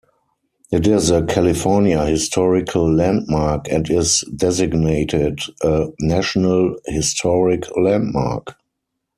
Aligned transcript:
It 0.71 0.87
is 0.87 1.11
a 1.11 1.21
California 1.23 2.03
Historical 2.07 2.91
Landmark 2.91 3.69
and 3.71 3.87
is 3.87 4.23
designated 4.35 5.41
a 5.61 5.89
National 5.99 6.75
Historic 6.87 7.65
Landmark. 7.77 8.55